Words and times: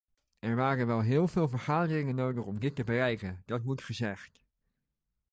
Er 0.39 0.55
waren 0.55 0.87
wel 0.87 1.01
heel 1.01 1.27
veel 1.27 1.47
vergaderingen 1.47 2.15
nodig 2.15 2.43
om 2.43 2.59
dit 2.59 2.75
te 2.75 2.83
bereiken, 2.83 3.43
dat 3.45 3.63
moet 3.63 3.83
gezegd. 3.83 4.41